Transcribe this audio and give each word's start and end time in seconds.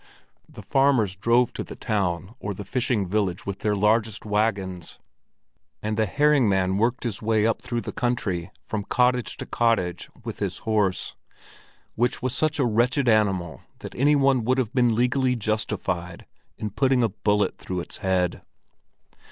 The 0.49 0.63
farmers 0.63 1.15
drove 1.15 1.53
to 1.53 1.63
the 1.63 1.75
town 1.75 2.33
or 2.39 2.55
the 2.55 2.65
fishing 2.65 3.05
village 3.07 3.45
with 3.45 3.59
their 3.59 3.75
largest 3.75 4.25
wagons, 4.25 4.97
and 5.79 5.95
the 5.95 6.07
herring 6.07 6.49
man 6.49 6.77
worked 6.79 7.03
his 7.03 7.21
way 7.21 7.45
up 7.45 7.61
through 7.61 7.81
the 7.81 7.91
country 7.91 8.49
from 8.63 8.83
cottage 8.83 9.37
to 9.37 9.45
cottage 9.45 10.09
with 10.23 10.39
his 10.39 10.57
horse, 10.65 11.15
which 11.93 12.19
was 12.19 12.33
such 12.33 12.57
a 12.57 12.65
wretched 12.65 13.07
animal 13.07 13.61
that 13.81 13.93
any 13.93 14.15
one 14.15 14.43
would 14.43 14.57
have 14.57 14.73
been 14.73 14.95
legally 14.95 15.35
justified 15.35 16.25
in 16.57 16.71
putting 16.71 17.03
a 17.03 17.09
bullet 17.09 17.59
through 17.59 17.81
its 17.81 17.97
head. 17.97 18.41